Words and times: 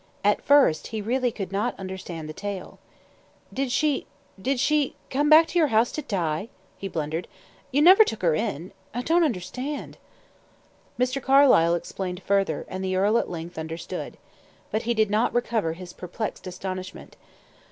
At 0.23 0.41
first 0.41 0.87
he 0.87 0.99
really 0.99 1.31
could 1.31 1.51
not 1.51 1.77
understand 1.79 2.27
the 2.27 2.33
tale. 2.33 2.79
"Did 3.53 3.71
she 3.71 4.07
did 4.41 4.59
she 4.59 4.95
come 5.11 5.29
back 5.29 5.45
to 5.49 5.59
your 5.59 5.67
house 5.67 5.91
to 5.91 6.01
die?" 6.01 6.49
he 6.79 6.87
blundered. 6.87 7.27
"You 7.69 7.83
never 7.83 8.03
took 8.03 8.23
her 8.23 8.33
in? 8.33 8.71
I 8.95 9.03
don't 9.03 9.23
understand." 9.23 9.99
Mr. 10.97 11.21
Carlyle 11.21 11.75
explained 11.75 12.23
further; 12.23 12.65
and 12.67 12.83
the 12.83 12.95
earl 12.95 13.19
at 13.19 13.29
length 13.29 13.59
understood. 13.59 14.17
But 14.71 14.81
he 14.89 14.95
did 14.95 15.11
not 15.11 15.35
recover 15.35 15.73
his 15.73 15.93
perplexed 15.93 16.47
astonishment. 16.47 17.15